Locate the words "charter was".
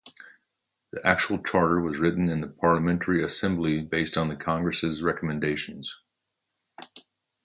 1.43-1.99